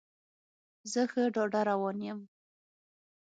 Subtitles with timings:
[0.91, 2.19] زه ښه ډاډه روان یم.